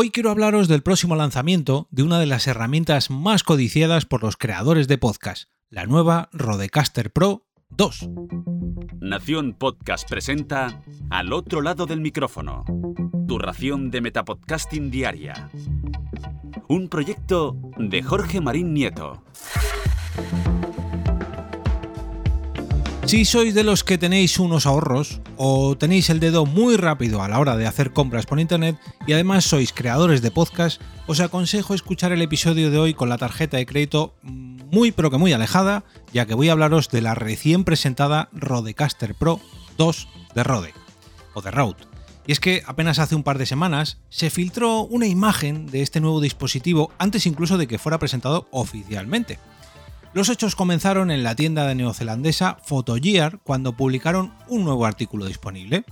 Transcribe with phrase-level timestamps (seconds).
[0.00, 4.36] Hoy quiero hablaros del próximo lanzamiento de una de las herramientas más codiciadas por los
[4.36, 8.08] creadores de podcast, la nueva Rodecaster Pro 2.
[9.00, 12.64] Nación Podcast presenta Al otro lado del micrófono,
[13.26, 15.50] tu ración de Metapodcasting Diaria.
[16.68, 19.24] Un proyecto de Jorge Marín Nieto.
[23.08, 27.28] Si sois de los que tenéis unos ahorros o tenéis el dedo muy rápido a
[27.28, 31.72] la hora de hacer compras por internet y además sois creadores de podcast, os aconsejo
[31.72, 35.84] escuchar el episodio de hoy con la tarjeta de crédito muy pero que muy alejada,
[36.12, 39.40] ya que voy a hablaros de la recién presentada Rodecaster Pro
[39.78, 40.74] 2 de Rode
[41.32, 41.88] o de Rode.
[42.26, 46.02] Y es que apenas hace un par de semanas se filtró una imagen de este
[46.02, 49.38] nuevo dispositivo antes incluso de que fuera presentado oficialmente.
[50.14, 55.84] Los hechos comenzaron en la tienda de neozelandesa Photogear cuando publicaron un nuevo artículo disponible.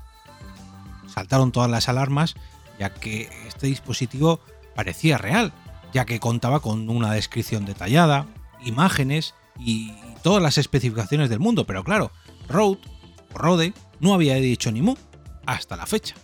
[1.06, 2.34] Saltaron todas las alarmas
[2.78, 4.40] ya que este dispositivo
[4.74, 5.52] parecía real,
[5.92, 8.26] ya que contaba con una descripción detallada,
[8.64, 9.92] imágenes y
[10.22, 12.10] todas las especificaciones del mundo, pero claro,
[12.48, 12.78] Rode
[13.32, 14.94] o Rode no había dicho ni mu
[15.46, 16.14] hasta la fecha.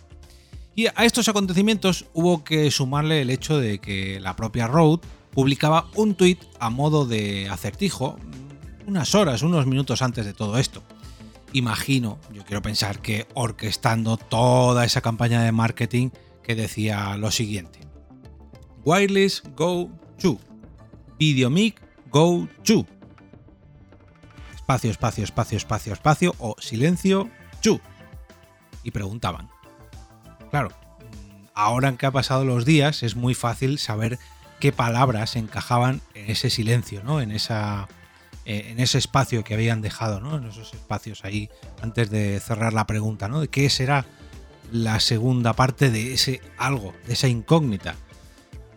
[0.75, 5.01] Y a estos acontecimientos hubo que sumarle el hecho de que la propia Rode
[5.33, 8.17] publicaba un tuit a modo de acertijo
[8.85, 10.83] unas horas, unos minutos antes de todo esto.
[11.53, 16.09] Imagino, yo quiero pensar que orquestando toda esa campaña de marketing
[16.41, 17.79] que decía lo siguiente.
[18.83, 20.39] Wireless Go To.
[21.19, 22.85] Videomic Go To.
[24.55, 27.29] Espacio, espacio, espacio, espacio, espacio o silencio
[27.61, 27.79] Chu.
[28.83, 29.49] Y preguntaban.
[30.49, 30.71] Claro,
[31.53, 34.19] ahora que ha pasado los días es muy fácil saber
[34.63, 37.19] qué palabras encajaban en ese silencio, ¿no?
[37.19, 37.89] En esa
[38.45, 40.37] eh, en ese espacio que habían dejado, ¿no?
[40.37, 41.49] En esos espacios ahí
[41.81, 43.41] antes de cerrar la pregunta, ¿no?
[43.41, 44.05] De qué será
[44.71, 47.95] la segunda parte de ese algo, de esa incógnita.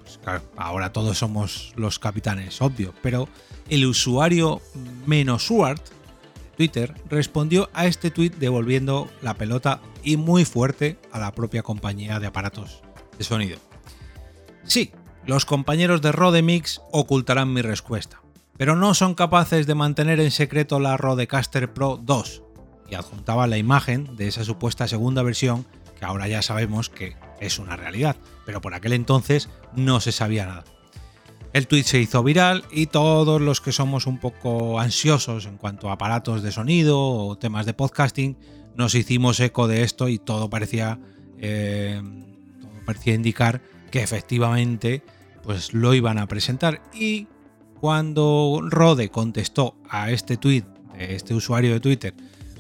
[0.03, 3.29] Pues claro, ahora todos somos los capitanes, obvio, pero
[3.69, 4.61] el usuario
[5.07, 11.31] Menosuart de Twitter respondió a este tweet devolviendo la pelota y muy fuerte a la
[11.31, 12.83] propia compañía de aparatos
[13.17, 13.61] de sonido.
[14.65, 14.91] Sí,
[15.27, 18.23] los compañeros de Rodemix ocultarán mi respuesta,
[18.57, 22.43] pero no son capaces de mantener en secreto la Rodecaster Pro 2,
[22.89, 25.67] y adjuntaba la imagen de esa supuesta segunda versión
[25.99, 30.47] que ahora ya sabemos que es una realidad, pero por aquel entonces no se sabía
[30.47, 30.65] nada.
[31.53, 35.89] El tweet se hizo viral y todos los que somos un poco ansiosos en cuanto
[35.89, 38.37] a aparatos de sonido o temas de podcasting
[38.75, 40.99] nos hicimos eco de esto y todo parecía,
[41.39, 42.03] eh,
[42.61, 45.03] todo parecía indicar que efectivamente
[45.47, 46.83] pues lo iban a presentar.
[46.93, 47.29] Y
[47.81, 52.15] cuando Rode contestó a este tweet de este usuario de Twitter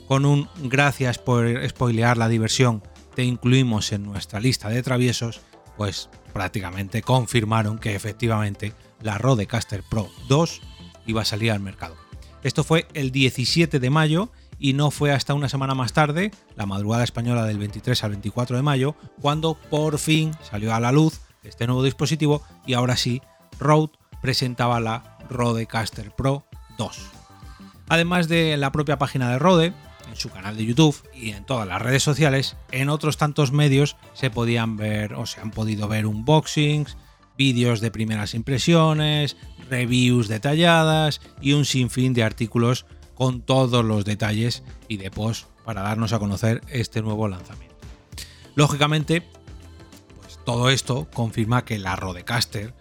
[0.06, 2.82] con un gracias por spoilear la diversión,
[3.16, 5.41] te incluimos en nuestra lista de traviesos,
[5.76, 10.60] pues prácticamente confirmaron que efectivamente la Rodecaster Pro 2
[11.06, 11.96] iba a salir al mercado.
[12.44, 14.30] Esto fue el 17 de mayo
[14.60, 18.56] y no fue hasta una semana más tarde, la madrugada española del 23 al 24
[18.56, 23.22] de mayo, cuando por fin salió a la luz este nuevo dispositivo y ahora sí,
[23.58, 26.46] Rode presentaba la Rodecaster Pro
[26.78, 27.10] 2.
[27.88, 29.72] Además de la propia página de Rode,
[30.08, 33.96] en su canal de YouTube y en todas las redes sociales, en otros tantos medios
[34.14, 36.96] se podían ver o se han podido ver unboxings,
[37.36, 39.36] vídeos de primeras impresiones,
[39.68, 45.82] reviews detalladas y un sinfín de artículos con todos los detalles y de post para
[45.82, 47.76] darnos a conocer este nuevo lanzamiento.
[48.54, 49.22] Lógicamente,
[50.46, 52.72] todo esto confirma que la Rodecaster,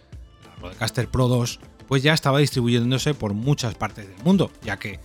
[0.46, 4.92] la Rodecaster Pro 2, pues ya estaba distribuyéndose por muchas partes del mundo, ya que
[4.92, 5.00] eh,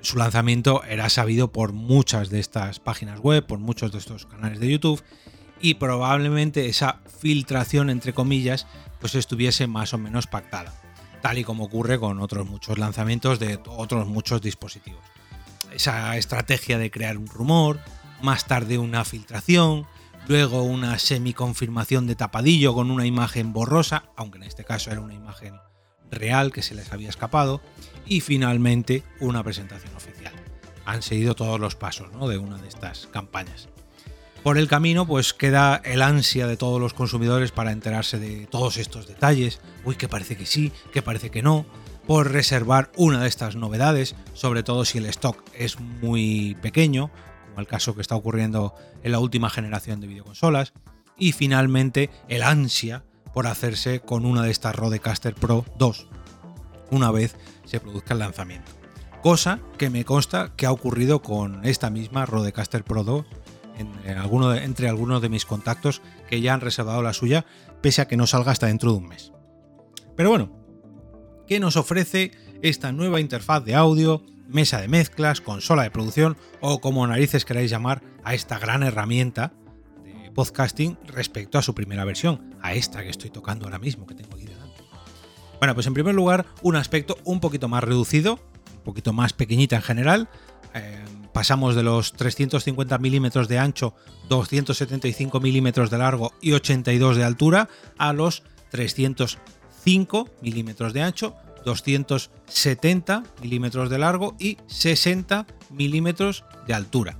[0.00, 4.58] su lanzamiento era sabido por muchas de estas páginas web, por muchos de estos canales
[4.58, 5.04] de YouTube,
[5.60, 8.66] y probablemente esa filtración, entre comillas,
[9.00, 10.72] pues estuviese más o menos pactada,
[11.20, 15.04] tal y como ocurre con otros muchos lanzamientos de otros muchos dispositivos.
[15.72, 17.80] Esa estrategia de crear un rumor,
[18.22, 19.86] más tarde una filtración,
[20.30, 25.12] luego una semi-confirmación de tapadillo con una imagen borrosa, aunque en este caso era una
[25.12, 25.56] imagen
[26.08, 27.60] real que se les había escapado,
[28.06, 30.32] y finalmente una presentación oficial.
[30.84, 33.70] Han seguido todos los pasos de una de estas campañas.
[34.44, 38.76] Por el camino, pues queda el ansia de todos los consumidores para enterarse de todos
[38.76, 39.60] estos detalles.
[39.84, 41.66] Uy, que parece que sí, que parece que no.
[42.06, 47.10] Por reservar una de estas novedades, sobre todo si el stock es muy pequeño
[47.50, 50.72] como el caso que está ocurriendo en la última generación de videoconsolas,
[51.18, 53.04] y finalmente el ansia
[53.34, 56.08] por hacerse con una de estas Rodecaster Pro 2,
[56.90, 58.72] una vez se produzca el lanzamiento.
[59.22, 63.26] Cosa que me consta que ha ocurrido con esta misma Rodecaster Pro 2
[63.76, 67.46] entre algunos de mis contactos que ya han reservado la suya,
[67.80, 69.32] pese a que no salga hasta dentro de un mes.
[70.16, 70.52] Pero bueno,
[71.46, 72.32] ¿qué nos ofrece
[72.62, 77.70] esta nueva interfaz de audio, mesa de mezclas, consola de producción o como narices queráis
[77.70, 79.52] llamar a esta gran herramienta
[80.02, 84.14] de podcasting respecto a su primera versión, a esta que estoy tocando ahora mismo, que
[84.14, 84.82] tengo aquí delante?
[85.58, 88.40] Bueno, pues en primer lugar, un aspecto un poquito más reducido,
[88.78, 90.28] un poquito más pequeñita en general.
[90.74, 93.94] Eh, pasamos de los 350 milímetros de ancho,
[94.28, 97.68] 275 milímetros de largo y 82 de altura
[97.98, 101.34] a los 305 milímetros de ancho,
[101.64, 107.16] 270 milímetros de largo y 60 milímetros de altura.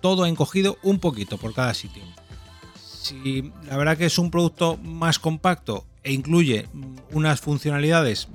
[0.00, 2.02] Todo encogido un poquito por cada sitio.
[3.02, 6.68] Si la verdad que es un producto más compacto e incluye
[7.12, 8.28] unas funcionalidades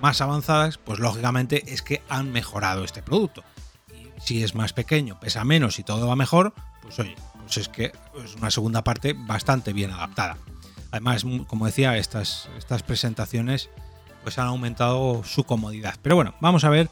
[0.00, 3.42] más avanzadas, pues lógicamente es que han mejorado este producto.
[3.92, 7.68] Y si es más pequeño, pesa menos y todo va mejor, pues oye, pues es
[7.68, 7.92] que
[8.24, 10.38] es una segunda parte bastante bien adaptada.
[10.90, 13.70] Además, como decía, estas, estas presentaciones
[14.26, 15.94] pues han aumentado su comodidad.
[16.02, 16.90] Pero bueno, vamos a ver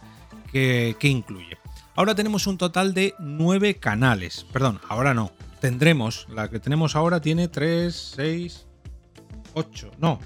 [0.53, 1.59] qué, incluye.
[1.97, 4.47] Ahora tenemos un total de 9 canales.
[4.53, 5.33] Perdón, ahora no.
[5.59, 8.67] Tendremos, la que tenemos ahora tiene 3, 6,
[9.53, 9.91] 8.
[9.99, 10.21] No.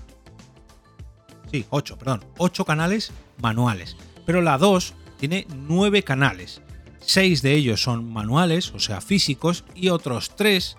[1.51, 2.27] Sí, 8, perdón.
[2.37, 3.11] 8 canales
[3.41, 3.97] manuales.
[4.27, 6.61] Pero la 2 tiene 9 canales.
[7.01, 10.77] 6 de ellos son manuales, o sea, físicos, y otros 3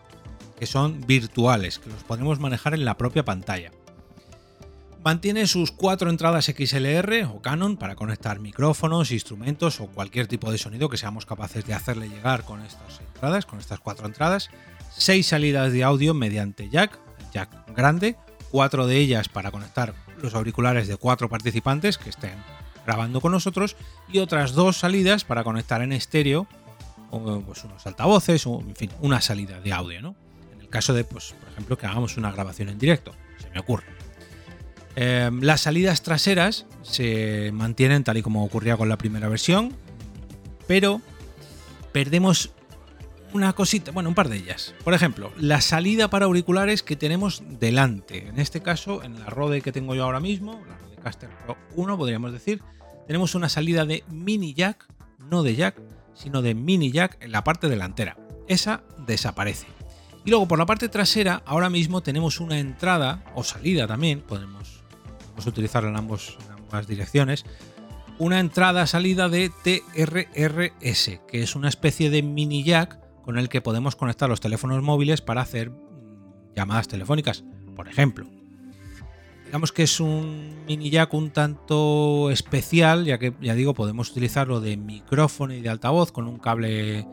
[0.60, 3.72] que son virtuales, que los podemos manejar en la propia pantalla.
[5.04, 10.57] Mantiene sus cuatro entradas XLR o Canon para conectar micrófonos, instrumentos o cualquier tipo de
[10.57, 14.50] sonido que seamos capaces de hacerle llegar con estas entradas, con estas cuatro entradas.
[14.92, 17.00] Seis salidas de audio mediante jack,
[17.31, 18.18] jack grande,
[18.51, 22.36] cuatro de ellas para conectar los auriculares de cuatro participantes que estén
[22.86, 23.78] grabando con nosotros
[24.12, 26.45] y otras dos salidas para conectar en estéreo
[27.45, 30.16] pues unos altavoces o en fin, una salida de audio, ¿no?
[30.54, 33.60] En el caso de, pues, por ejemplo, que hagamos una grabación en directo, se me
[33.60, 33.99] ocurre.
[35.01, 39.74] Em, las salidas traseras se mantienen tal y como ocurría con la primera versión,
[40.68, 41.00] pero
[41.94, 42.51] perdemos
[43.31, 44.75] una cosita, bueno, un par de ellas.
[44.84, 48.28] Por ejemplo, la salida para auriculares que tenemos delante.
[48.28, 51.98] En este caso, en la Rode que tengo yo ahora mismo, la Rodecaster Pro 1,
[51.98, 52.62] podríamos decir,
[53.07, 54.86] tenemos una salida de mini jack,
[55.18, 55.81] no de jack,
[56.13, 58.18] sino de mini jack en la parte delantera.
[58.50, 59.68] Esa desaparece.
[60.25, 64.79] Y luego por la parte trasera, ahora mismo tenemos una entrada o salida también, podemos
[65.47, 67.45] utilizarlo en, ambos, ambas direcciones,
[68.18, 73.95] una entrada-salida de TRRS, que es una especie de mini jack con el que podemos
[73.95, 77.44] conectar los teléfonos móviles para hacer mm, llamadas telefónicas,
[77.75, 78.27] por ejemplo.
[79.45, 84.62] Digamos que es un mini jack un tanto especial, ya que ya digo, podemos utilizarlo
[84.62, 87.07] de micrófono y de altavoz con un cable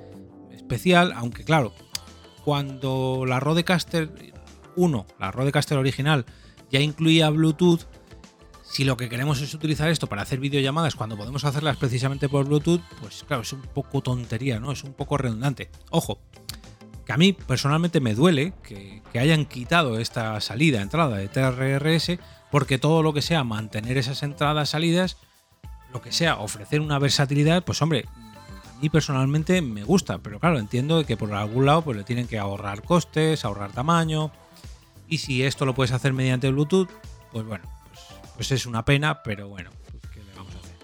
[0.51, 1.73] especial, aunque claro,
[2.45, 4.11] cuando la Rodecaster
[4.77, 6.27] 1, la Rodecaster original,
[6.71, 7.87] ya incluía Bluetooth,
[8.69, 12.47] si lo que queremos es utilizar esto para hacer videollamadas cuando podemos hacerlas precisamente por
[12.47, 14.73] Bluetooth, pues claro, es un poco tontería, ¿no?
[14.73, 15.71] Es un poco redundante.
[15.91, 16.19] Ojo,
[17.07, 22.19] que a mí personalmente me duele que, hayan quitado esta salida, entrada de TRRS,
[22.51, 25.17] porque todo lo que sea mantener esas entradas, salidas,
[25.91, 30.59] lo que sea, ofrecer una versatilidad, pues hombre, a mí personalmente me gusta, pero claro,
[30.59, 34.33] entiendo que por algún lado pues le tienen que ahorrar costes, ahorrar tamaño,
[35.09, 36.91] y si esto lo puedes hacer mediante Bluetooth,
[37.33, 37.65] pues bueno,
[38.37, 40.77] pues es una pena, pero bueno, pues, ¿qué le vamos a hacer?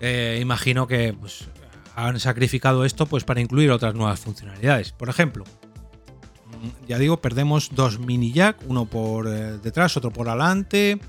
[0.00, 1.48] Eh, imagino que pues,
[1.96, 4.92] han sacrificado esto pues, para incluir otras nuevas funcionalidades.
[4.92, 10.28] Por ejemplo, mm, ya digo, perdemos dos mini jack, uno por eh, detrás, otro por
[10.28, 11.00] adelante,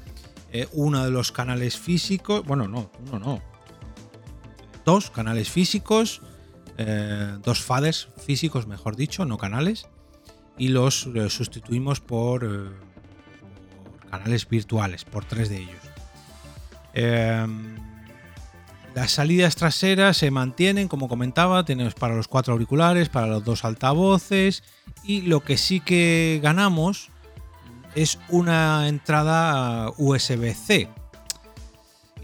[0.52, 3.42] eh, uno de los canales físicos, bueno, no, uno no,
[4.84, 6.22] dos canales físicos,
[7.44, 9.90] dos faders físicos, mejor dicho, no canales,
[10.58, 12.72] y los sustituimos por
[14.10, 15.82] canales virtuales, por tres de ellos.
[16.94, 17.78] Em,
[18.96, 23.64] las salidas traseras se mantienen, como comentaba, tenemos para los cuatro auriculares, para los dos
[23.64, 24.64] altavoces
[25.04, 27.10] y lo que sí que ganamos
[27.96, 30.90] es una entrada USB-C.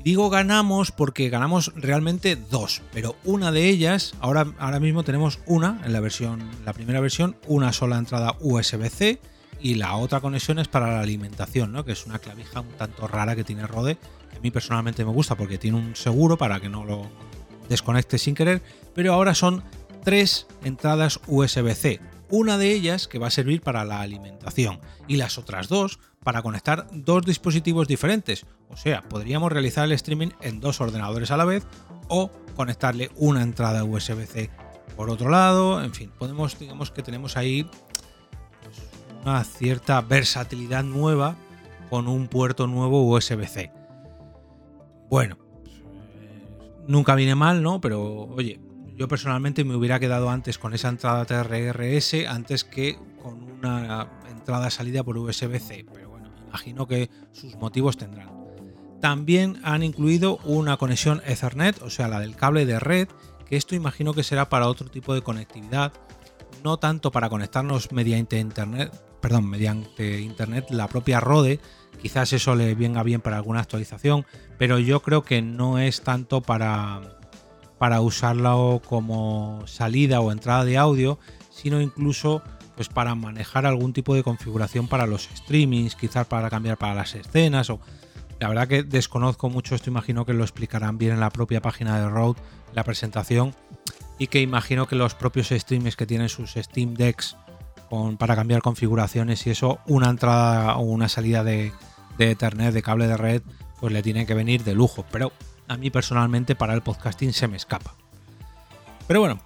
[0.04, 5.82] Digo ganamos porque ganamos realmente dos, pero una de ellas, ahora, ahora mismo tenemos una
[5.84, 9.20] en la versión, la primera versión, una sola entrada USB-C
[9.60, 11.86] y la otra conexión es para la alimentación, ¿no?
[11.86, 13.98] que es una clavija un tanto rara que tiene Rode,
[14.32, 17.08] que a mí personalmente me gusta porque tiene un seguro para que no lo
[17.70, 18.62] desconecte sin querer,
[18.94, 19.64] pero ahora son
[20.04, 25.38] tres entradas USB-C, una de ellas que va a servir para la alimentación y las
[25.38, 30.82] otras dos para conectar dos dispositivos diferentes, o sea, podríamos realizar el streaming en dos
[30.82, 31.66] ordenadores a la vez
[32.08, 34.50] o conectarle una entrada USB-C
[34.96, 37.70] por otro lado, en fin, podemos, digamos que tenemos ahí
[39.26, 41.36] una cierta versatilidad nueva
[41.90, 43.72] con un puerto nuevo USB-C.
[45.10, 45.38] Bueno,
[46.88, 47.82] nunca viene mal, ¿no?
[47.82, 48.60] Pero oye,
[48.96, 54.70] yo personalmente me hubiera quedado antes con esa entrada TRRS antes que con una entrada
[54.70, 55.88] salida por USB-C.
[55.92, 58.30] Pero bueno, imagino que sus motivos tendrán.
[59.02, 63.08] También han incluido una conexión Ethernet, o sea, la del cable de red,
[63.48, 65.94] que esto imagino que será para otro tipo de conectividad,
[66.64, 68.92] no tanto para conectarnos mediante internet,
[69.26, 71.60] perdón, mediante internet la propia Rode,
[72.00, 74.24] quizás eso le venga bien para alguna actualización,
[74.60, 77.02] pero yo creo que no es tanto para
[77.80, 81.18] para usarlo como salida o entrada de audio,
[81.50, 82.44] sino incluso
[82.76, 87.16] pues para manejar algún tipo de configuración para los streamings, quizás para cambiar para las
[87.16, 87.80] escenas o
[88.40, 92.00] la verdad que desconozco mucho esto, imagino que lo explicarán bien en la propia página
[92.00, 92.40] de Rode,
[92.76, 93.56] la presentación,
[94.20, 97.36] y que imagino que los propios streamers que tienen sus Steam Decks
[98.18, 101.72] para cambiar configuraciones y eso, una entrada o una salida de,
[102.18, 103.42] de Ethernet, de cable de red,
[103.80, 105.06] pues le tiene que venir de lujo.
[105.12, 105.32] Pero
[105.68, 107.96] a mí personalmente para el podcasting se me escapa.
[109.08, 109.40] Pero bueno,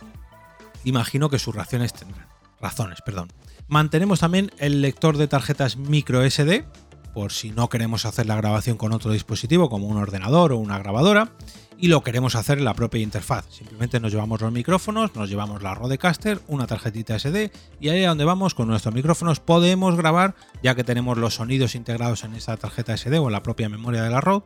[0.83, 2.27] imagino que sus razones tendrán.
[2.61, 3.29] Razones, perdón.
[3.67, 6.65] Mantenemos también el lector de tarjetas micro SD,
[7.13, 10.77] por si no queremos hacer la grabación con otro dispositivo como un ordenador o una
[10.77, 11.31] grabadora,
[11.79, 13.45] y lo queremos hacer en la propia interfaz.
[13.49, 18.09] Simplemente nos llevamos los micrófonos, nos llevamos la Rodecaster, una tarjetita SD y ahí a
[18.09, 22.57] donde vamos con nuestros micrófonos podemos grabar, ya que tenemos los sonidos integrados en esa
[22.57, 24.45] tarjeta SD o en la propia memoria de la Rode,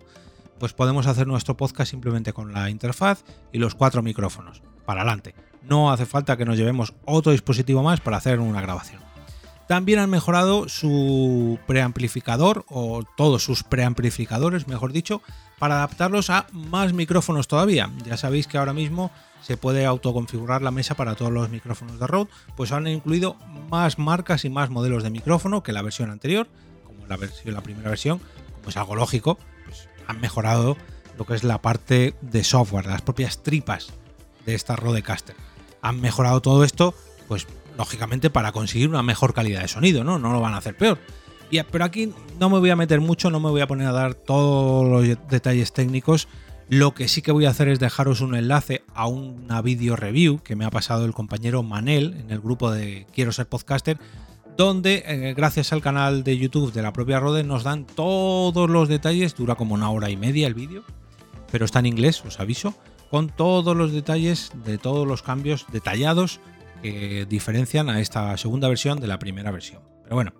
[0.60, 4.62] pues podemos hacer nuestro podcast simplemente con la interfaz y los cuatro micrófonos.
[4.86, 5.34] Para adelante.
[5.64, 9.13] No hace falta que nos llevemos otro dispositivo más para hacer una grabación.
[9.74, 15.24] También han mejorado su preamplificador o todos sus preamplificadores, mejor dicho,
[15.58, 17.90] para adaptarlos a más micrófonos todavía.
[18.06, 19.10] Ya sabéis que ahora mismo
[19.42, 23.36] se puede autoconfigurar la mesa para todos los micrófonos de Rode, pues han incluido
[23.72, 26.48] más marcas y más modelos de micrófono que la versión anterior,
[26.84, 28.22] como la, versión, la primera versión,
[28.54, 29.40] como es algo lógico,
[30.06, 30.78] han mejorado
[31.18, 33.88] lo que es la parte de software, las propias tripas
[34.46, 35.36] de esta Rodecaster.
[35.82, 36.94] Han mejorado todo esto,
[37.28, 40.20] pues lógicamente para conseguir una mejor calidad de sonido, ¿no?
[40.20, 41.00] No lo van a hacer peor.
[41.50, 43.92] Y, pero aquí no me voy a meter mucho, no me voy a poner a
[43.92, 46.28] dar todos los detalles técnicos.
[46.70, 50.40] Lo que sí que voy a hacer es dejaros un enlace a una video review
[50.40, 54.00] que me ha pasado el compañero Manel en el grupo de Quiero ser podcaster,
[54.58, 58.88] donde eh, gracias al canal de YouTube de la propia Rode nos dan todos los
[58.88, 60.84] detalles, dura como una hora y media el vídeo,
[61.52, 62.74] pero está en inglés, os aviso,
[63.12, 66.40] con todos los detalles de todos los cambios detallados
[66.84, 69.82] que diferencian a esta segunda versión de la primera versión.
[70.04, 70.34] Pero bueno,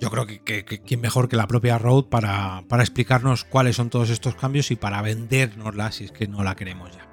[0.00, 4.08] yo creo que, quién mejor que la propia Rode para, para explicarnos cuáles son todos
[4.10, 7.06] estos cambios y para vendérnosla si es que no la queremos ya.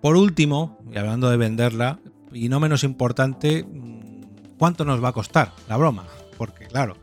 [0.00, 1.98] Por último, y hablando de venderla,
[2.32, 3.66] y no menos importante,
[4.58, 6.06] ¿cuánto nos va a costar la broma?
[6.36, 6.96] Porque claro,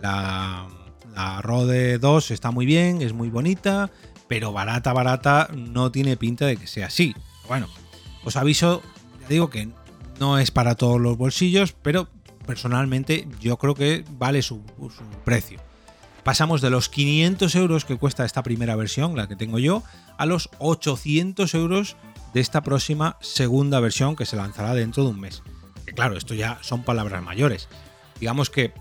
[0.00, 0.68] la,
[1.14, 3.90] la Rode 2 está muy bien, es muy bonita,
[4.28, 7.14] pero barata, barata no tiene pinta de que sea así.
[7.48, 7.68] Bueno,
[8.24, 8.82] os aviso,
[9.28, 9.68] digo que
[10.20, 12.08] no es para todos los bolsillos, pero
[12.46, 15.60] personalmente yo creo que vale su, su precio.
[16.22, 19.82] Pasamos de los 500 euros que cuesta esta primera versión, la que tengo yo,
[20.16, 21.96] a los 800 euros
[22.32, 25.42] de esta próxima segunda versión que se lanzará dentro de un mes
[25.94, 27.68] claro, esto ya son palabras mayores.
[28.20, 28.72] Digamos que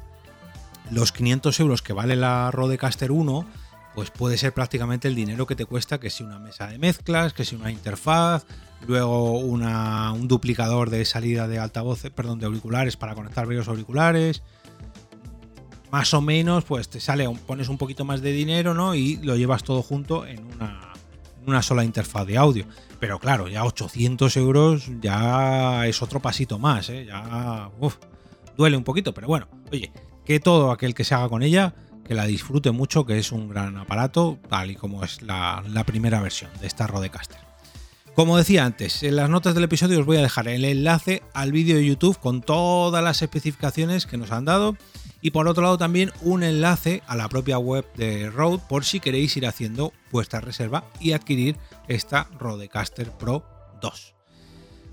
[0.91, 3.45] los 500 euros que vale la Rodecaster 1,
[3.95, 7.33] pues puede ser prácticamente el dinero que te cuesta que si una mesa de mezclas,
[7.33, 8.45] que si una interfaz,
[8.87, 14.43] luego un duplicador de salida de altavoces, perdón, de auriculares para conectar varios auriculares.
[15.91, 18.95] Más o menos, pues te sale, pones un poquito más de dinero, ¿no?
[18.95, 20.93] Y lo llevas todo junto en una,
[21.45, 22.65] una sola interfaz de audio.
[22.99, 27.05] Pero claro, ya 800 euros ya es otro pasito más, ¿eh?
[27.05, 27.69] ya
[28.55, 29.91] duele un poquito, pero bueno, oye,
[30.25, 33.49] que todo aquel que se haga con ella, que la disfrute mucho, que es un
[33.49, 37.39] gran aparato, tal y como es la, primera versión de esta Rodecaster.
[38.15, 41.51] Como decía antes, en las notas del episodio os voy a dejar el enlace al
[41.51, 44.77] vídeo de YouTube con todas las especificaciones que nos han dado
[45.19, 48.99] y por otro lado también un enlace a la propia web de Rode por si
[48.99, 51.57] queréis ir haciendo vuestra reserva y adquirir
[51.87, 53.43] esta Rodecaster Pro
[53.81, 54.13] 2.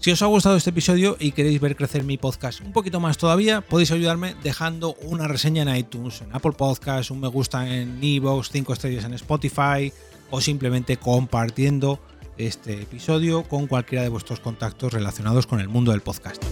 [0.01, 3.19] Si os ha gustado este episodio y queréis ver crecer mi podcast un poquito más
[3.19, 8.03] todavía, podéis ayudarme dejando una reseña en iTunes, en Apple Podcasts, un me gusta en
[8.03, 9.93] Evox, 5 estrellas en Spotify
[10.31, 12.01] o simplemente compartiendo
[12.39, 16.43] este episodio con cualquiera de vuestros contactos relacionados con el mundo del podcast.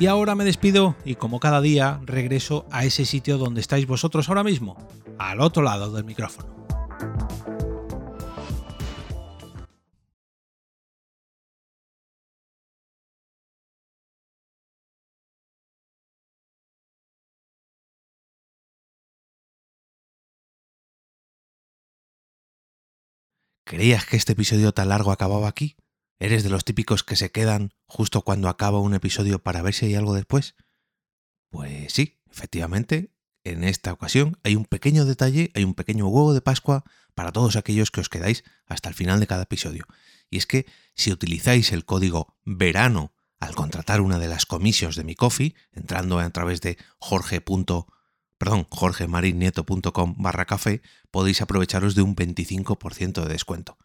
[0.00, 4.30] Y ahora me despido y como cada día regreso a ese sitio donde estáis vosotros
[4.30, 4.78] ahora mismo,
[5.18, 6.57] al otro lado del micrófono.
[23.68, 25.76] ¿Creías que este episodio tan largo acababa aquí?
[26.18, 29.84] ¿Eres de los típicos que se quedan justo cuando acaba un episodio para ver si
[29.84, 30.54] hay algo después?
[31.50, 33.12] Pues sí, efectivamente,
[33.44, 36.82] en esta ocasión hay un pequeño detalle, hay un pequeño huevo de Pascua
[37.14, 39.84] para todos aquellos que os quedáis hasta el final de cada episodio.
[40.30, 45.04] Y es que si utilizáis el código verano al contratar una de las comisios de
[45.04, 47.42] mi coffee, entrando a través de jorge.
[48.38, 50.80] Perdón, jorgemarinieto.com barra café,
[51.10, 53.76] podéis aprovecharos de un 25% de descuento.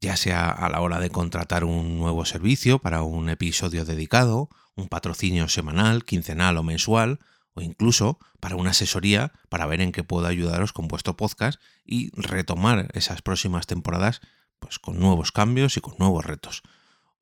[0.00, 4.88] Ya sea a la hora de contratar un nuevo servicio para un episodio dedicado, un
[4.88, 7.18] patrocinio semanal, quincenal o mensual,
[7.52, 12.10] o incluso para una asesoría para ver en qué puedo ayudaros con vuestro podcast y
[12.14, 14.20] retomar esas próximas temporadas
[14.60, 16.62] pues con nuevos cambios y con nuevos retos.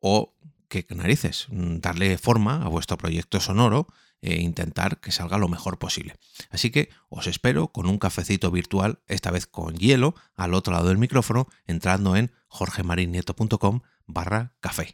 [0.00, 0.34] O
[0.68, 3.88] qué narices, darle forma a vuestro proyecto sonoro
[4.26, 6.16] e intentar que salga lo mejor posible.
[6.50, 10.88] Así que os espero con un cafecito virtual, esta vez con hielo, al otro lado
[10.88, 14.92] del micrófono, entrando en jorgemarinieto.com barra café.